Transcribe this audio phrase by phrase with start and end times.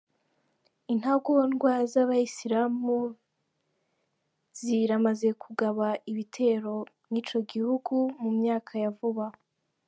[0.93, 2.99] Intagondwa z'aba Islamu
[4.61, 6.75] ziramaze kugaba ibitero
[7.07, 9.27] mw'ico gihugu mu myaka ya vuba.